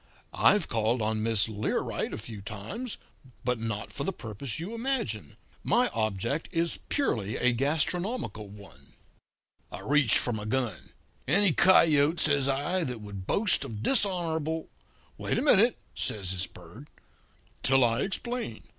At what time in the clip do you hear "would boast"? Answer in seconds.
13.01-13.63